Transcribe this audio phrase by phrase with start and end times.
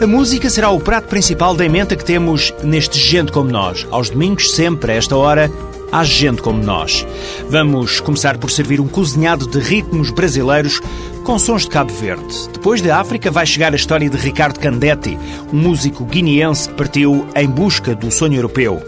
[0.00, 3.84] A música será o prato principal da emenda que temos neste Gente Como Nós.
[3.90, 5.50] Aos domingos, sempre a esta hora,
[5.90, 7.06] há Gente Como Nós.
[7.48, 10.80] Vamos começar por servir um cozinhado de ritmos brasileiros
[11.24, 12.48] com sons de Cabo Verde.
[12.52, 15.18] Depois da África vai chegar a história de Ricardo Candetti,
[15.52, 18.82] um músico guineense que partiu em busca do sonho europeu.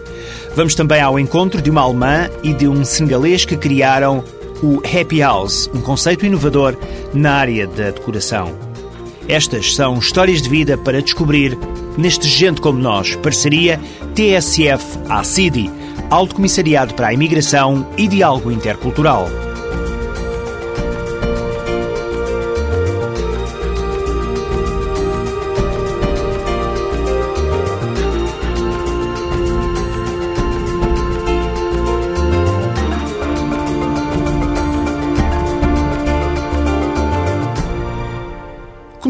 [0.55, 4.23] Vamos também ao encontro de uma alemã e de um singalês que criaram
[4.61, 6.77] o Happy House, um conceito inovador
[7.13, 8.53] na área da decoração.
[9.27, 11.57] Estas são histórias de vida para descobrir
[11.97, 13.79] neste Gente Como Nós, parceria
[14.15, 15.80] TSF-ACIDI,
[16.11, 19.29] Alto Comissariado para a Imigração e Diálogo Intercultural.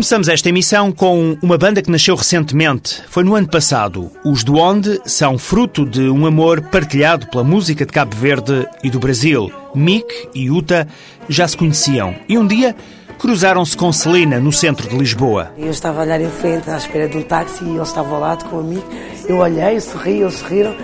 [0.02, 3.04] Começamos esta emissão com uma banda que nasceu recentemente.
[3.08, 4.12] Foi no ano passado.
[4.26, 8.90] Os do Onde são fruto de um amor partilhado pela música de Cabo Verde e
[8.90, 9.52] do Brasil.
[9.76, 10.88] Mick e Uta
[11.30, 12.76] já se conheciam e um dia
[13.20, 15.52] cruzaram-se com Celina no centro de Lisboa.
[15.56, 18.20] Eu estava a olhar em frente à espera de um táxi e ele estava ao
[18.20, 18.90] lado com o amigo.
[19.28, 20.76] Eu olhei, eu sorri, eles sorriram.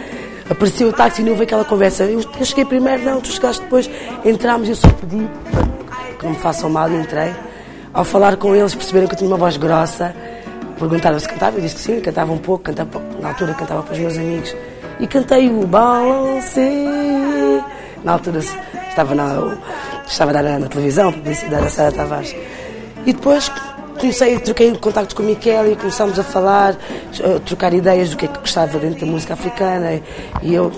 [0.47, 2.03] Apareceu o táxi e não houve aquela conversa.
[2.03, 3.89] Eu, eu cheguei primeiro, não, tu chegaste depois.
[4.23, 5.27] Entramos eu só pedi
[6.19, 7.33] que não me façam mal e entrei.
[7.97, 10.15] Ao falar com eles, perceberam que eu tinha uma voz grossa.
[10.77, 13.93] Perguntaram se cantava, eu disse que sim, cantava um pouco, cantava, na altura cantava para
[13.93, 14.55] os meus amigos.
[14.99, 16.61] E cantei o Balance.
[18.03, 19.57] Na altura estava na,
[20.07, 22.35] estava na, na televisão, publicidade da Sara Tavares.
[23.03, 23.51] E depois
[23.99, 28.25] comecei, troquei contacto com o Miquel e começámos a falar, a trocar ideias do que
[28.25, 29.99] é que gostava dentro da música africana.
[30.43, 30.71] E eu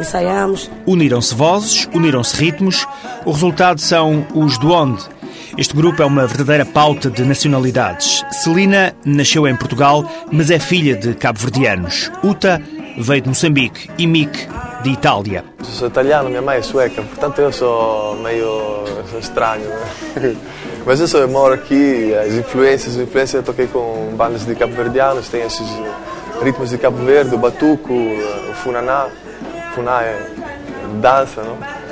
[0.00, 0.70] ensaiámos.
[0.86, 2.86] Uniram-se vozes, uniram-se ritmos.
[3.24, 5.02] O resultado são os do Onde,
[5.56, 8.24] este grupo é uma verdadeira pauta de nacionalidades.
[8.32, 12.10] Celina nasceu em Portugal, mas é filha de cabo-verdianos.
[12.24, 12.60] Uta
[12.98, 14.48] veio de Moçambique e Mick
[14.82, 15.44] de Itália.
[15.62, 18.84] Sou italiano, minha mãe é sueca, portanto eu sou meio
[19.20, 19.68] estranho.
[19.68, 20.36] Né?
[20.84, 25.28] Mas eu sou, moro aqui, as influências, as influências eu toquei com bandas de cabo-verdianos,
[25.28, 25.66] tem esses
[26.42, 29.06] ritmos de Cabo Verde, o batuco, o funaná.
[29.74, 30.28] Funá é
[31.00, 31.83] dança, não?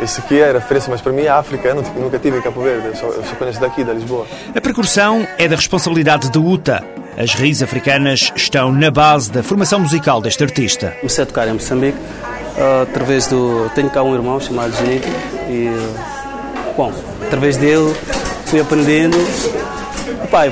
[0.00, 2.88] Esse aqui é referência, mas para mim é África, eu nunca tive em Cabo Verde,
[2.88, 4.26] eu só, eu só conheço daqui, da Lisboa.
[4.54, 6.82] A percussão é da responsabilidade de UTA.
[7.16, 10.94] As raízes africanas estão na base da formação musical deste artista.
[11.00, 13.70] Comecei a tocar em Moçambique uh, através do.
[13.74, 15.08] Tenho cá um irmão chamado Genito
[15.48, 15.68] e.
[16.76, 16.90] Bom,
[17.26, 17.94] através dele
[18.46, 19.16] fui aprendendo.
[20.30, 20.50] Pai,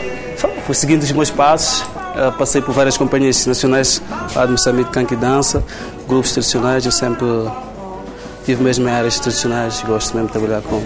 [0.66, 1.80] fui seguindo os meus passos.
[1.80, 4.02] Uh, passei por várias companhias nacionais
[4.34, 5.64] lá de Moçambique, canque e dança,
[6.06, 6.84] grupos tradicionais.
[6.84, 7.26] Eu sempre
[8.44, 10.82] tive mesmo em áreas tradicionais, gosto mesmo de trabalhar com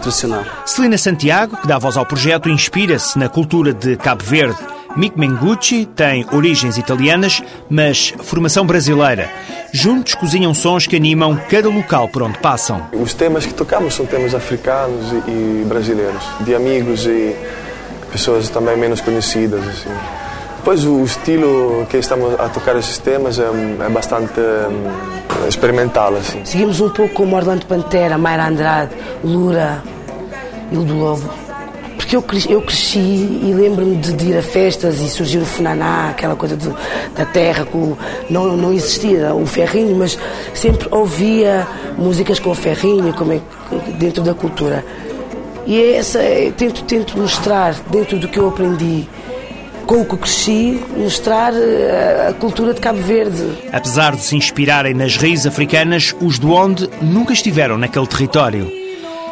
[0.00, 0.44] tradicional.
[0.66, 4.58] Celina Santiago, que dá voz ao projeto, inspira-se na cultura de Cabo Verde.
[4.96, 9.28] Mick Mengucci tem origens italianas, mas formação brasileira.
[9.72, 12.86] Juntos cozinham sons que animam cada local por onde passam.
[12.92, 17.34] Os temas que tocamos são temas africanos e brasileiros, de amigos e
[18.12, 19.66] pessoas também menos conhecidas.
[19.66, 19.90] Assim.
[20.58, 23.44] Depois o estilo que estamos a tocar esses temas é,
[23.84, 24.40] é bastante
[25.48, 26.14] experimental.
[26.14, 26.44] Assim.
[26.44, 29.82] Seguimos um pouco como Orlando Pantera, Mayra Andrade, Lura
[30.70, 31.44] e o do Lobo.
[31.96, 36.10] Porque eu cresci, eu cresci e lembro-me de, ir a festas e surgir o funaná,
[36.10, 36.68] aquela coisa de,
[37.16, 37.96] da terra, com,
[38.28, 40.18] não, não existia o ferrinho, mas
[40.52, 41.66] sempre ouvia
[41.96, 43.40] músicas com o ferrinho, como é,
[43.98, 44.84] dentro da cultura.
[45.66, 49.08] E é essa, é, tento, tento mostrar, dentro do que eu aprendi,
[49.86, 53.44] com o que cresci, mostrar eh, a cultura de Cabo Verde.
[53.72, 58.70] Apesar de se inspirarem nas raízes africanas, os do Onde nunca estiveram naquele território.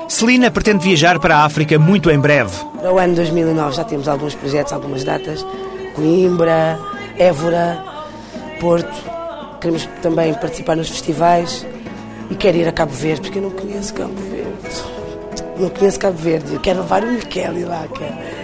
[0.08, 2.52] Celina pretende viajar para a África muito em breve.
[2.78, 5.44] Para o ano 2009 já temos alguns projetos, algumas datas.
[5.94, 6.78] Coimbra,
[7.18, 7.82] Évora,
[8.60, 8.92] Porto.
[9.60, 11.66] Queremos também participar nos festivais.
[12.30, 14.82] E quero ir a Cabo Verde, porque eu não conheço Cabo Verde.
[15.58, 16.54] Não conheço Cabo Verde.
[16.54, 17.86] Eu quero levar o Michele lá.
[17.96, 18.41] Quero.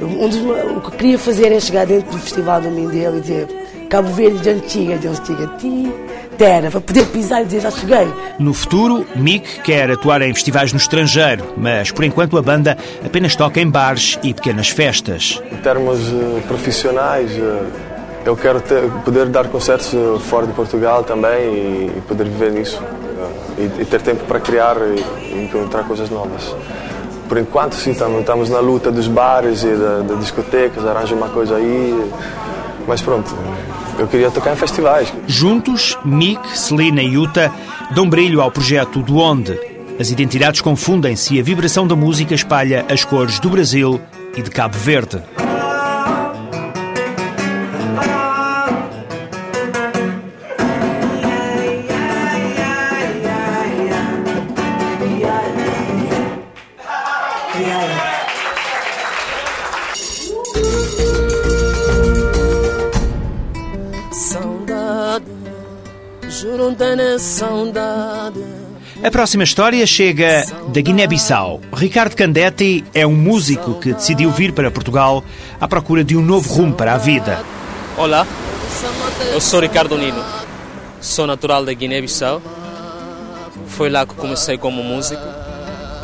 [0.00, 3.20] Um dos, o que eu queria fazer é chegar dentro do Festival do Mindelo e
[3.20, 3.48] dizer
[3.90, 5.92] Cabo Verde de antiga, de antiga ti,
[6.36, 8.06] terra, para poder pisar e dizer já cheguei.
[8.38, 13.34] No futuro, Mick quer atuar em festivais no estrangeiro, mas por enquanto a banda apenas
[13.34, 15.42] toca em bares e pequenas festas.
[15.50, 17.66] Em termos uh, profissionais, uh,
[18.24, 22.52] eu quero ter, poder dar concertos uh, fora de Portugal também e, e poder viver
[22.52, 22.80] nisso.
[23.58, 26.54] e, e ter tempo para criar e, e encontrar coisas novas.
[27.28, 32.10] Por enquanto, sim, estamos, na luta dos bares e da discotecas, arranja uma coisa aí.
[32.86, 33.34] Mas pronto,
[33.98, 35.12] eu queria tocar em festivais.
[35.26, 37.52] Juntos, Mick, Celina e Yuta
[37.94, 39.58] dão brilho ao projeto do Onde.
[40.00, 44.00] As identidades confundem-se e a vibração da música espalha as cores do Brasil
[44.36, 45.20] e de Cabo Verde.
[69.08, 71.62] A próxima história chega da Guiné-Bissau.
[71.72, 75.24] Ricardo Candetti é um músico que decidiu vir para Portugal
[75.58, 77.42] à procura de um novo rumo para a vida.
[77.96, 78.26] Olá,
[79.32, 80.22] eu sou Ricardo Nino,
[81.00, 82.42] sou natural da Guiné-Bissau.
[83.68, 85.22] Foi lá que comecei como músico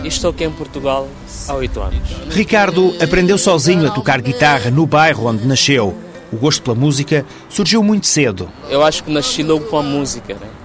[0.02, 1.06] e estou aqui em Portugal
[1.46, 2.00] há oito anos.
[2.30, 5.94] Ricardo aprendeu sozinho a tocar guitarra no bairro onde nasceu.
[6.32, 8.50] O gosto pela música surgiu muito cedo.
[8.70, 10.63] Eu acho que nasci logo com a música, né?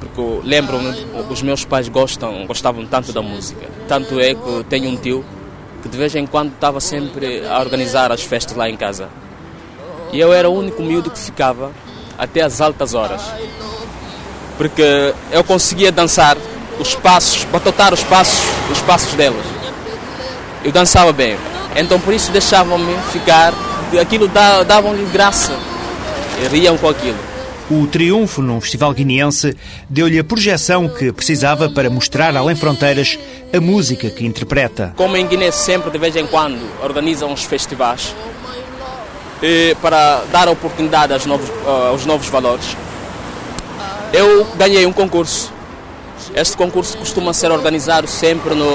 [0.00, 0.90] Porque lembro-me,
[1.30, 3.66] os meus pais gostam, gostavam tanto da música.
[3.88, 5.24] Tanto é que tenho um tio
[5.82, 9.08] que de vez em quando estava sempre a organizar as festas lá em casa.
[10.12, 11.72] E eu era o único miúdo que ficava
[12.16, 13.20] até as altas horas.
[14.56, 16.36] Porque eu conseguia dançar
[16.78, 19.44] os passos, batotar os passos, os passos delas.
[20.64, 21.36] Eu dançava bem.
[21.76, 23.52] Então por isso deixavam-me ficar,
[24.00, 24.28] aquilo
[24.66, 25.52] davam-lhe graça.
[26.42, 27.33] E riam com aquilo.
[27.70, 29.56] O triunfo num festival guineense
[29.88, 33.18] deu-lhe a projeção que precisava para mostrar além fronteiras
[33.54, 34.92] a música que interpreta.
[34.96, 38.14] Como em Guiné sempre, de vez em quando, organizam os festivais
[39.80, 41.50] para dar oportunidade aos novos,
[41.90, 42.76] aos novos valores,
[44.12, 45.52] eu ganhei um concurso.
[46.34, 48.70] Este concurso costuma ser organizado sempre no,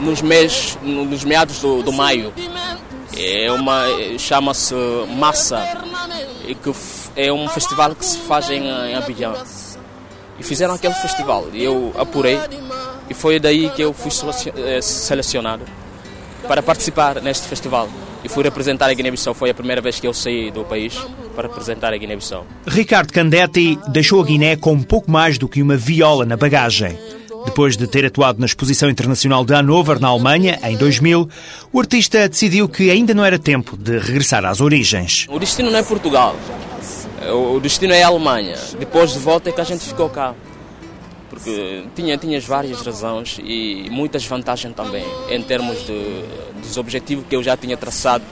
[0.00, 2.32] nos, meses, nos meados do, do maio.
[3.16, 3.84] É uma
[4.18, 4.74] chama-se
[5.16, 5.62] Massa
[6.46, 6.72] e que
[7.16, 9.34] é um festival que se faz em, em Abidjan.
[10.38, 12.38] E fizeram aquele festival e eu apurei
[13.08, 14.10] e foi daí que eu fui
[14.56, 15.64] eh, selecionado
[16.46, 17.88] para participar neste festival.
[18.22, 19.34] E fui representar a Guiné-Bissau.
[19.34, 20.94] Foi a primeira vez que eu saí do país
[21.34, 22.46] para representar a Guiné-Bissau.
[22.66, 26.98] Ricardo Candetti deixou a Guiné com um pouco mais do que uma viola na bagagem.
[27.44, 31.28] Depois de ter atuado na Exposição Internacional de Hannover, na Alemanha, em 2000,
[31.72, 35.26] o artista decidiu que ainda não era tempo de regressar às origens.
[35.30, 36.34] O destino não é Portugal,
[37.32, 38.56] o destino é a Alemanha.
[38.78, 40.34] Depois de volta é que a gente ficou cá.
[41.28, 46.24] Porque tinha, tinha várias razões e muitas vantagens também, em termos de,
[46.62, 48.24] dos objetivos que eu já tinha traçado.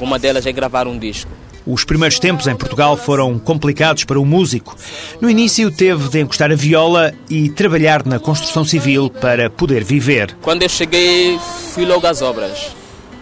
[0.00, 1.30] Uma delas é gravar um disco.
[1.66, 4.76] Os primeiros tempos em Portugal foram complicados para o músico.
[5.20, 10.36] No início teve de encostar a viola e trabalhar na construção civil para poder viver.
[10.40, 11.36] Quando eu cheguei,
[11.74, 12.70] fui logo às obras.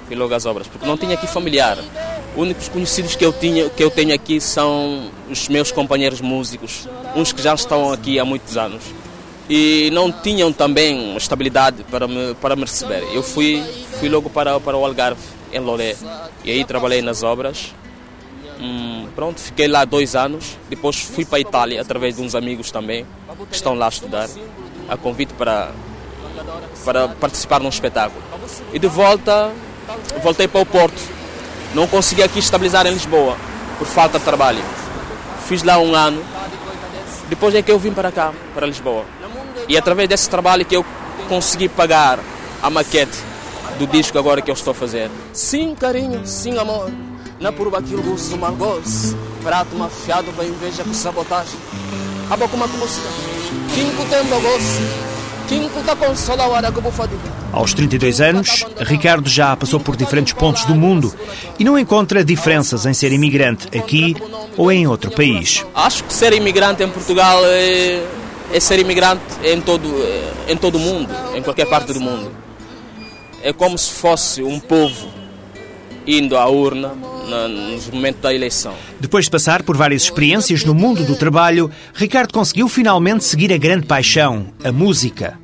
[0.07, 1.79] Fui logo às obras, porque não tinha aqui familiar.
[2.35, 6.89] Os únicos conhecidos que eu, tinha, que eu tenho aqui são os meus companheiros músicos,
[7.15, 8.83] uns que já estão aqui há muitos anos.
[9.49, 13.05] E não tinham também estabilidade para me, para me receber.
[13.13, 13.63] Eu fui,
[14.01, 15.21] fui logo para, para o Algarve,
[15.53, 15.95] em Lolé.
[16.45, 17.73] E aí trabalhei nas obras.
[18.59, 20.57] Hum, pronto, fiquei lá dois anos.
[20.69, 23.07] Depois fui para a Itália, através de uns amigos também,
[23.49, 24.29] que estão lá a estudar,
[24.89, 25.71] a convite para,
[26.85, 28.23] para participar num espetáculo.
[28.73, 29.53] E de volta,
[30.23, 31.24] voltei para o Porto
[31.75, 33.37] não consegui aqui estabilizar em Lisboa,
[33.79, 34.63] por falta de trabalho.
[35.47, 36.23] Fiz lá um ano,
[37.29, 39.05] depois é que eu vim para cá, para Lisboa.
[39.69, 40.85] E através desse trabalho que eu
[41.29, 42.19] consegui pagar
[42.63, 43.19] a maquete
[43.79, 45.11] do disco agora que eu estou a fazer.
[45.33, 46.91] Sim, carinho, sim, amor.
[47.41, 49.17] Na por gosto, mal gosto.
[49.43, 51.59] Prato mafiado para inveja com sabotagem.
[52.31, 53.09] Aba como a música.
[53.75, 55.15] Quinco tempo gosto.
[57.55, 61.15] Aos 32 anos, Ricardo já passou por diferentes pontos do mundo
[61.57, 64.17] e não encontra diferenças em ser imigrante aqui
[64.57, 65.65] ou em outro país.
[65.73, 68.03] Acho que ser imigrante em Portugal é,
[68.53, 69.89] é ser imigrante em todo,
[70.49, 72.33] em todo o mundo, em qualquer parte do mundo.
[73.41, 75.07] É como se fosse um povo
[76.05, 78.75] indo à urna no momento da eleição.
[78.99, 83.57] Depois de passar por várias experiências no mundo do trabalho, Ricardo conseguiu finalmente seguir a
[83.57, 85.44] grande paixão, a música.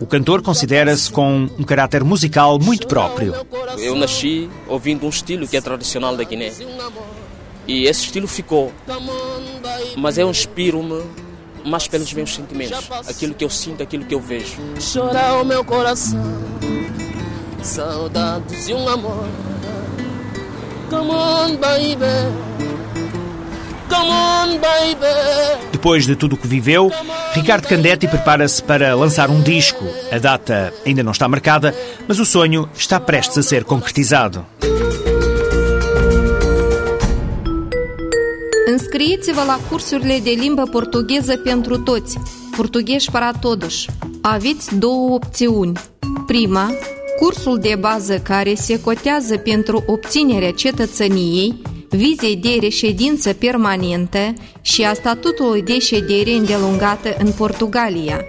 [0.00, 3.34] O cantor considera-se com um caráter musical muito próprio.
[3.78, 6.52] Eu nasci ouvindo um estilo que é tradicional da Guiné.
[7.66, 8.72] E esse estilo ficou.
[9.96, 11.02] Mas eu inspiro-me
[11.64, 12.88] mais pelos meus sentimentos.
[13.08, 14.56] Aquilo que eu sinto, aquilo que eu vejo.
[14.80, 16.22] Chorar o meu coração,
[17.62, 19.26] saudades e um amor
[20.90, 22.32] Come on, baby.
[23.90, 25.27] Come on, baby.
[25.78, 26.90] Depois de tudo o que viveu,
[27.34, 29.84] Ricardo Candetti prepara-se para lançar um disco.
[30.10, 31.72] A data ainda não está marcada,
[32.08, 34.44] mas o sonho está prestes a ser concretizado.
[38.66, 42.18] Înscrieți-vă la cursurile de limbă portugheză pentru toți,
[42.56, 43.86] Portughez para todos.
[44.20, 45.72] Aveți două opțiuni.
[46.26, 46.70] Prima,
[47.18, 54.94] cursul de bază care se cotează pentru obținerea cetățeniei, vizei de reședință permanentă și a
[54.94, 58.20] statutului de ședere îndelungată în Portugalia.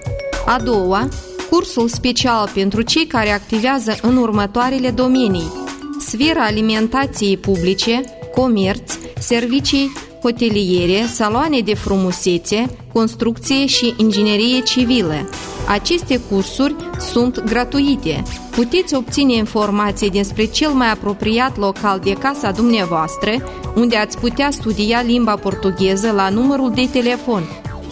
[0.45, 1.09] A doua,
[1.49, 5.51] cursul special pentru cei care activează în următoarele domenii.
[5.99, 8.01] Sfera alimentației publice,
[8.35, 15.29] comerț, servicii hoteliere, saloane de frumusețe, construcție și inginerie civilă.
[15.69, 16.75] Aceste cursuri
[17.11, 18.23] sunt gratuite.
[18.51, 23.31] Puteți obține informații despre cel mai apropiat local de casa dumneavoastră,
[23.75, 27.43] unde ați putea studia limba portugheză la numărul de telefon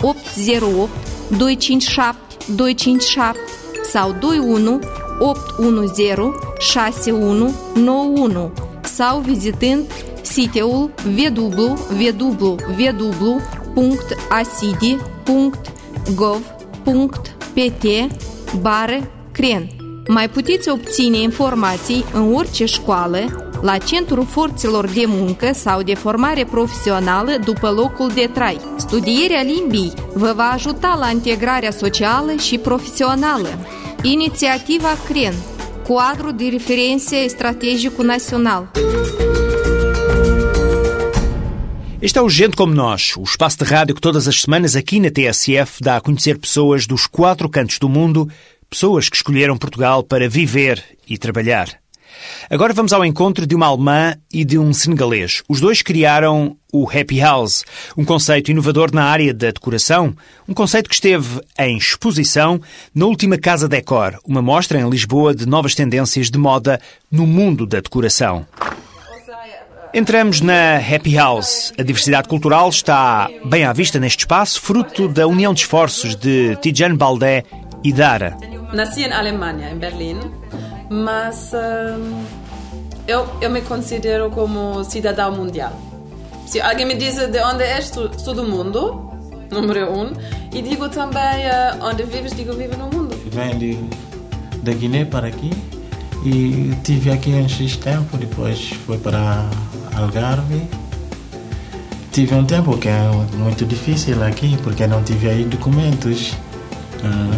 [0.01, 0.89] 808
[1.37, 2.15] 257
[2.55, 3.39] 257
[3.91, 4.79] sau 21
[5.19, 9.83] 810 6191 sau vizitând
[10.21, 10.91] site-ul
[17.57, 17.85] www.asidi.gov.pt
[18.61, 19.67] bară CREN.
[20.07, 23.19] Mai puteți obține informații în orice școală,
[23.61, 28.59] la Centrul Forțelor de Muncă sau de formare profesională după locul de trai.
[28.77, 33.47] Studierea limbii vă va ajuta la integrarea socială și profesională.
[34.01, 35.33] Inițiativa CREN,
[35.87, 38.67] quadro de referência estratégico nacional.
[41.99, 44.99] Este é o Gente Como Nós, o espaço de rádio que todas as semanas aqui
[44.99, 48.29] na TSF dá a conhecer pessoas dos quatro cantos do mundo,
[48.69, 51.67] pessoas que escolheram Portugal para viver e trabalhar.
[52.51, 55.41] Agora vamos ao encontro de uma alemã e de um senegalês.
[55.49, 57.65] Os dois criaram o Happy House,
[57.97, 60.15] um conceito inovador na área da decoração,
[60.47, 62.61] um conceito que esteve em exposição
[62.93, 66.79] na última Casa Decor, uma mostra em Lisboa de novas tendências de moda
[67.11, 68.45] no mundo da decoração.
[69.93, 71.71] Entramos na Happy House.
[71.77, 76.55] A diversidade cultural está bem à vista neste espaço, fruto da união de esforços de
[76.57, 77.43] Tijan Baldé
[77.83, 78.37] e Dara.
[78.73, 80.19] Nasci em Alemanha, em Berlim,
[80.89, 82.25] mas uh,
[83.07, 85.71] eu, eu me considero como cidadão mundial.
[86.45, 89.09] Se alguém me diz de onde és, sou do mundo,
[89.49, 90.11] número um,
[90.53, 93.17] e digo também uh, onde vives, digo vivo no mundo.
[93.31, 93.79] Venho de,
[94.61, 95.51] da Guiné para aqui
[96.25, 99.49] e tive aqui um X tempo, depois fui para
[99.97, 100.61] Algarve.
[102.11, 106.35] Tive um tempo que é muito difícil aqui, porque não tive aí documentos.
[107.03, 107.37] Ah,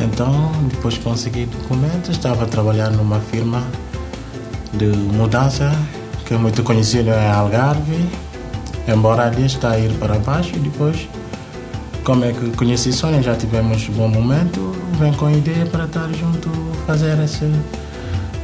[0.00, 3.62] então, depois consegui documentos, estava trabalhando numa firma
[4.72, 5.72] de mudança,
[6.24, 8.08] que é muito conhecida em Algarve.
[8.86, 11.08] Embora ali está a ir para baixo, e depois,
[12.04, 15.84] como é que conheci Sônia, já tivemos um bom momento, vem com a ideia para
[15.84, 16.50] estar junto,
[16.86, 17.50] fazer esse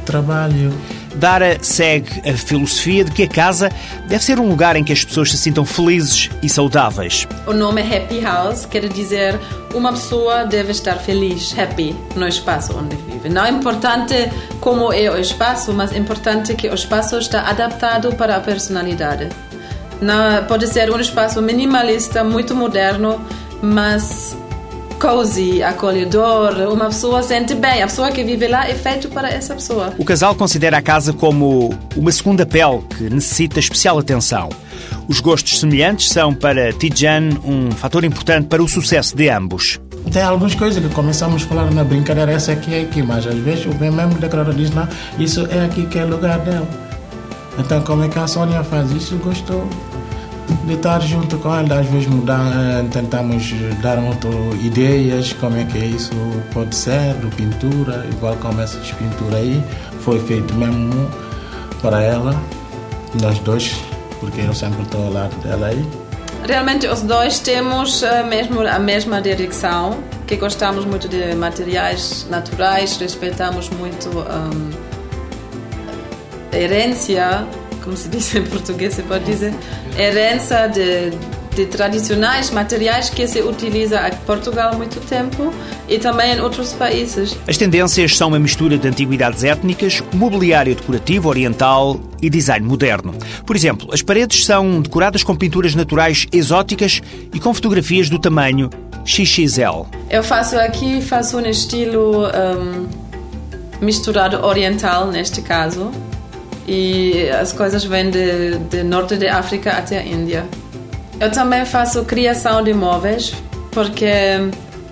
[0.05, 0.71] trabalho.
[1.15, 3.71] Dara segue a filosofia de que a casa
[4.07, 7.27] deve ser um lugar em que as pessoas se sintam felizes e saudáveis.
[7.47, 9.39] O nome Happy House quer dizer
[9.73, 13.29] uma pessoa deve estar feliz, happy, no espaço onde vive.
[13.29, 14.13] Não é importante
[14.61, 19.29] como é o espaço, mas é importante que o espaço está adaptado para a personalidade.
[20.01, 23.19] Não, pode ser um espaço minimalista, muito moderno,
[23.61, 24.37] mas
[25.05, 29.53] cozy, acolhedor, uma pessoa sente bem, a pessoa que vive lá é feito para essa
[29.53, 29.93] pessoa.
[29.99, 34.49] O casal considera a casa como uma segunda pele que necessita especial atenção.
[35.07, 39.79] Os gostos semelhantes são para Tijan um fator importante para o sucesso de ambos.
[40.11, 43.37] Tem algumas coisas que começamos a falar na brincadeira, essa aqui é aqui, mas às
[43.37, 44.87] vezes o bem mesmo declarado diz, não,
[45.19, 46.67] isso é aqui que é lugar dela.
[47.59, 49.15] Então como é que a Sônia faz isso?
[49.17, 49.69] Gostou
[50.65, 54.27] de estar junto com ela, às vezes mudar, eh, tentamos dar muito
[54.63, 56.11] ideias, como é que isso
[56.53, 59.63] pode ser, do pintura, igual como essa pintura aí,
[60.01, 61.09] foi feito mesmo
[61.81, 62.35] para ela,
[63.21, 63.75] nós dois,
[64.19, 65.85] porque eu sempre estou ao lado dela aí.
[66.47, 69.97] Realmente os dois temos eh, mesmo a mesma direção,
[70.27, 74.69] que gostamos muito de materiais naturais, respeitamos muito um,
[76.51, 77.47] a herência
[77.85, 79.53] como se diz em português, se pode dizer,
[79.97, 81.11] herança de,
[81.55, 85.53] de tradicionais materiais que se utiliza em Portugal há muito tempo
[85.87, 87.37] e também em outros países.
[87.47, 93.13] As tendências são uma mistura de antiguidades étnicas, mobiliário decorativo oriental e design moderno.
[93.45, 97.01] Por exemplo, as paredes são decoradas com pinturas naturais exóticas
[97.33, 98.69] e com fotografias do tamanho
[99.05, 99.85] XXL.
[100.09, 102.87] Eu faço aqui, faço um estilo um,
[103.79, 105.91] misturado oriental, neste caso,
[106.67, 110.45] e as coisas vêm de, de norte da África até a Índia.
[111.19, 113.33] Eu também faço criação de móveis,
[113.71, 114.07] porque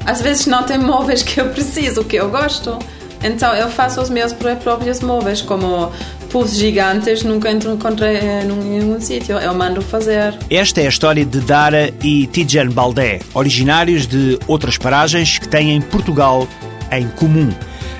[0.06, 2.78] às vezes não tem móveis que eu preciso, que eu gosto.
[3.24, 5.92] Então eu faço os meus próprios móveis, como
[6.30, 10.38] puffs gigantes, nunca encontrei em nenhum sítio, eu mando fazer.
[10.50, 15.80] Esta é a história de Dara e Tijan Baldé, originários de outras paragens que têm
[15.80, 16.48] Portugal
[16.92, 17.50] em comum.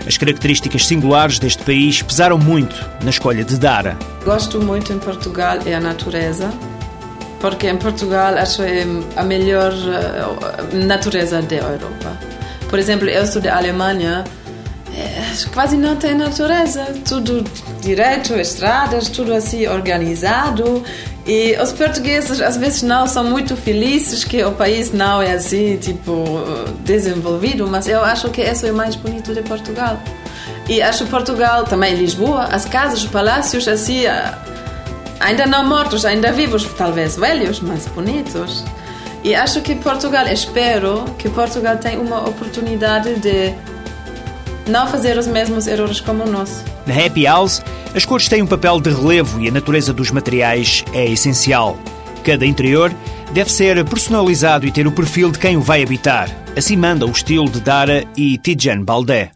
[0.06, 3.98] As características singulares deste país pesaram muito na escolha de Dara.
[4.26, 6.54] Gosto muito em Portugal é a natureza,
[7.40, 12.18] porque em Portugal acho é a melhor eh, natureza da Europa.
[12.70, 14.24] Por exemplo, eu sou da Alemanha,
[14.96, 17.44] é, quase não tem natureza, tudo
[17.82, 20.84] direto, estradas, tudo assim organizado.
[21.26, 25.78] E os portugueses às vezes não são muito felizes que o país não é assim,
[25.78, 26.14] tipo,
[26.82, 29.98] desenvolvido, mas eu acho que isso é o mais bonito de Portugal.
[30.68, 34.04] E acho Portugal, também Lisboa, as casas, os palácios assim,
[35.20, 38.64] ainda não mortos, ainda vivos, talvez velhos, mas bonitos.
[39.24, 43.54] E acho que Portugal, espero que Portugal tenha uma oportunidade de
[44.68, 46.64] não fazer os mesmos erros como nós.
[46.86, 47.62] Na Happy House,
[47.94, 51.78] as cores têm um papel de relevo e a natureza dos materiais é essencial.
[52.24, 52.94] Cada interior
[53.34, 56.30] deve ser personalizado e ter o perfil de quem o vai habitar.
[56.56, 59.32] Assim manda o estilo de Dara e Tijan Baldé.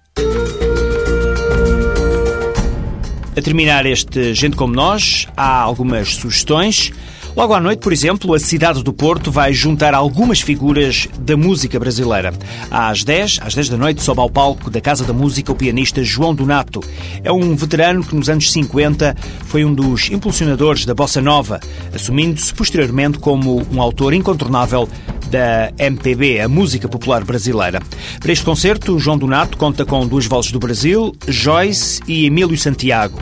[3.36, 6.92] A terminar este Gente Como Nós, há algumas sugestões.
[7.38, 11.80] Logo à noite, por exemplo, a cidade do Porto vai juntar algumas figuras da música
[11.80, 12.34] brasileira.
[12.72, 16.04] Às 10, às 10 da noite, sobe ao palco da Casa da Música o pianista
[16.04, 16.84] João Donato.
[17.24, 19.16] É um veterano que nos anos 50
[19.46, 21.60] foi um dos impulsionadores da bossa nova,
[21.94, 24.90] assumindo-se posteriormente como um autor incontornável
[25.30, 27.80] da MPB, a música popular brasileira.
[28.20, 33.20] Para este concerto, João Donato conta com duas vozes do Brasil, Joyce e Emílio Santiago.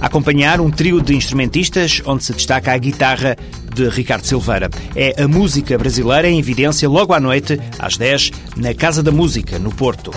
[0.00, 3.36] Acompanhar um trio de instrumentistas, onde se destaca a guitarra
[3.74, 4.70] de Ricardo Silveira.
[4.94, 9.58] É a música brasileira em evidência logo à noite, às 10, na Casa da Música,
[9.58, 10.12] no Porto.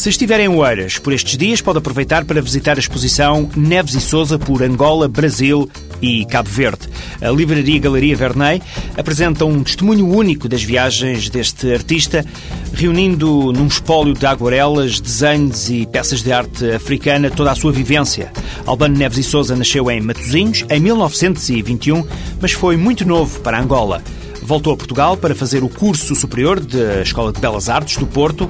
[0.00, 4.00] Se estiver em Oeiras por estes dias, pode aproveitar para visitar a exposição Neves e
[4.00, 5.68] Souza por Angola, Brasil
[6.00, 6.88] e Cabo Verde.
[7.20, 8.62] A Livraria Galeria Verney
[8.96, 12.24] apresenta um testemunho único das viagens deste artista,
[12.72, 18.32] reunindo num espólio de aguarelas, desenhos e peças de arte africana toda a sua vivência.
[18.64, 22.06] Albano Neves e Souza nasceu em Matosinhos em 1921,
[22.40, 24.02] mas foi muito novo para Angola.
[24.42, 28.48] Voltou a Portugal para fazer o curso superior da Escola de Belas Artes do Porto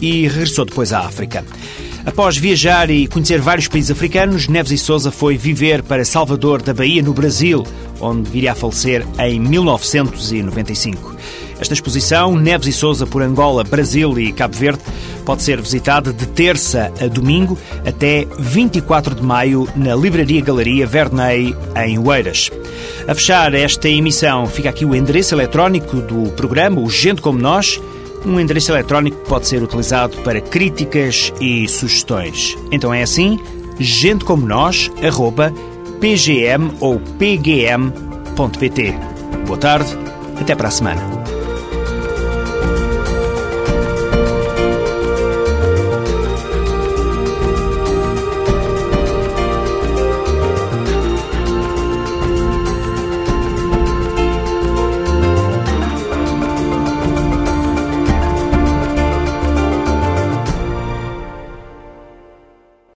[0.00, 1.44] e regressou depois à África.
[2.06, 6.72] Após viajar e conhecer vários países africanos, Neves e Souza foi viver para Salvador da
[6.72, 7.66] Bahia, no Brasil,
[8.00, 11.16] onde viria a falecer em 1995.
[11.58, 14.82] Esta exposição, Neves e Souza por Angola, Brasil e Cabo Verde,
[15.24, 21.56] pode ser visitada de terça a domingo até 24 de maio na Livraria Galeria Verney,
[21.84, 22.50] em Oeiras.
[23.08, 27.80] A fechar esta emissão, fica aqui o endereço eletrónico do programa, o Gente Como Nós,
[28.24, 32.56] um endereço eletrónico pode ser utilizado para críticas e sugestões.
[32.70, 33.38] Então é assim,
[33.78, 35.52] gente como nós, arroba
[36.00, 38.94] pgm ou pgm.pt.
[39.46, 39.96] Boa tarde,
[40.40, 41.35] até para a semana.